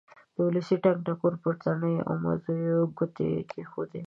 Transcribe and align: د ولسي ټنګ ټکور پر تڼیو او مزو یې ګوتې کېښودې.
د 0.35 0.37
ولسي 0.47 0.75
ټنګ 0.83 0.97
ټکور 1.05 1.33
پر 1.41 1.53
تڼیو 1.63 2.05
او 2.07 2.13
مزو 2.23 2.53
یې 2.63 2.75
ګوتې 2.97 3.29
کېښودې. 3.49 3.99